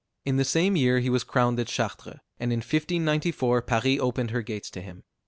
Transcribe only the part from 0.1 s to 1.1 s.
In the same year